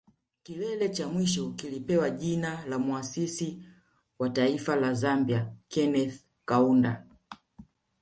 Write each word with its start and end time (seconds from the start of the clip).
Kilele 0.43 0.89
cha 0.89 1.07
mwisho 1.07 1.49
kilipewa 1.49 2.09
jina 2.09 2.65
la 2.65 2.79
Muasisi 2.79 3.63
wa 4.19 4.29
Taifa 4.29 4.75
la 4.75 4.93
Zambia 4.93 5.53
Kenneth 5.67 6.21
Kaunda 6.45 7.05